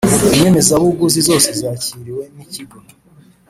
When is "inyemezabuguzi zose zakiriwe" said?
0.35-2.23